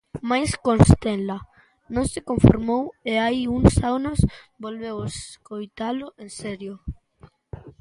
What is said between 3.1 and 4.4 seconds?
e hai uns anos